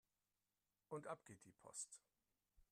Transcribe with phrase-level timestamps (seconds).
[0.89, 2.01] Und ab geht die Post!